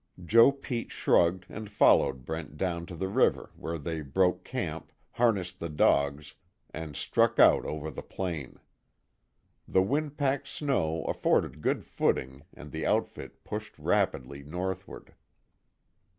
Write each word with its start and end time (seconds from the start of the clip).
Joe 0.25 0.51
Pete 0.51 0.89
shrugged 0.91 1.45
and 1.47 1.69
followed 1.69 2.25
Brent 2.25 2.57
down 2.57 2.87
to 2.87 2.95
the 2.95 3.07
river 3.07 3.51
where 3.55 3.77
they 3.77 4.01
broke 4.01 4.43
camp, 4.43 4.91
harnessed 5.11 5.59
the 5.59 5.69
dogs, 5.69 6.33
and 6.71 6.95
struck 6.95 7.37
out 7.37 7.65
over 7.65 7.91
the 7.91 8.01
plain. 8.01 8.57
The 9.67 9.83
wind 9.83 10.17
packed 10.17 10.47
snow 10.47 11.03
afforded 11.03 11.61
good 11.61 11.85
footing 11.85 12.41
and 12.51 12.71
the 12.71 12.83
outfit 12.83 13.43
pushed 13.43 13.77
rapidly 13.77 14.41
northward. 14.41 15.13